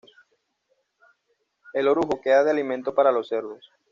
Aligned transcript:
El 1.75 1.87
orujo 1.87 2.21
queda 2.21 2.43
de 2.43 2.49
alimento 2.49 2.95
para 2.95 3.11
los 3.11 3.27
cerdos. 3.27 3.69